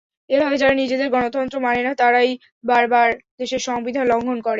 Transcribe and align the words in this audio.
এভাবে 0.29 0.55
যারা 0.61 0.73
নিজেদের 0.73 1.09
গঠনতন্ত্র 1.15 1.55
মানে 1.59 1.81
না, 1.83 1.93
তারাই 1.95 2.29
বারবার 2.63 3.09
দেশের 3.39 3.61
সংবিধান 3.67 4.05
লঙ্ঘন 4.07 4.37
করে। 4.37 4.49